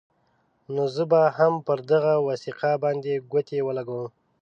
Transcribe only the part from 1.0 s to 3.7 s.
به هم پر دغه وثیقه باندې ګوتې